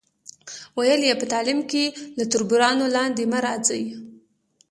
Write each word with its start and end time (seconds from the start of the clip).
ویل 0.77 1.01
یې، 1.07 1.13
په 1.21 1.25
تعلیم 1.33 1.59
کې 1.71 1.83
له 2.17 2.23
تربورانو 2.31 2.85
لاندې 2.95 3.23
مه 3.31 3.39
راځئ. 3.45 3.83